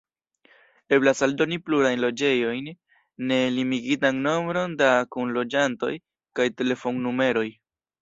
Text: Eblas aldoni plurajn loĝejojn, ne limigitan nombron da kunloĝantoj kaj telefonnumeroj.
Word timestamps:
Eblas 0.95 1.19
aldoni 1.27 1.59
plurajn 1.67 2.01
loĝejojn, 2.05 2.71
ne 3.33 3.39
limigitan 3.59 4.25
nombron 4.27 4.77
da 4.83 4.91
kunloĝantoj 5.19 5.95
kaj 6.41 6.53
telefonnumeroj. 6.61 7.51